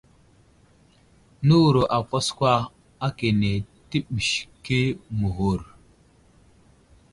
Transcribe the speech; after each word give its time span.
Nəwuro 1.45 1.83
akwaskwa 1.97 2.51
akane 3.07 3.51
təɓəske 3.89 4.77
məghur. 5.19 5.61